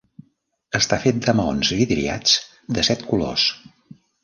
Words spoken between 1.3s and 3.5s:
maons vidriats de set colors.